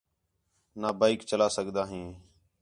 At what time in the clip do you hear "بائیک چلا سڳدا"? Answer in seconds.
0.99-1.83